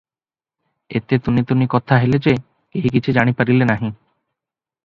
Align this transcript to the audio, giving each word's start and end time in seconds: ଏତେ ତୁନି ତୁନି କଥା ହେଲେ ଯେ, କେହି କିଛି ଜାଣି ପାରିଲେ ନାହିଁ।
ଏତେ 0.99 1.19
ତୁନି 1.27 1.43
ତୁନି 1.51 1.67
କଥା 1.73 1.99
ହେଲେ 2.05 2.21
ଯେ, 2.29 2.33
କେହି 2.77 2.93
କିଛି 2.97 3.15
ଜାଣି 3.19 3.37
ପାରିଲେ 3.43 3.69
ନାହିଁ। 3.75 3.93